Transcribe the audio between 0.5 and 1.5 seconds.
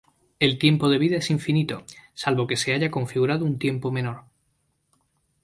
tiempo de vida es